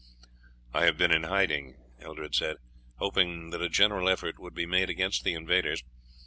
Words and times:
"I 0.73 0.85
have 0.85 0.97
been 0.97 1.11
in 1.11 1.25
hiding," 1.25 1.75
Eldred 1.99 2.33
said, 2.33 2.57
"hoping 2.95 3.51
that 3.51 3.61
a 3.61 3.69
general 3.69 4.09
effort 4.09 4.39
would 4.39 4.55
be 4.55 4.65
made 4.65 4.89
against 4.89 5.23
the 5.23 5.35
invaders. 5.35 5.83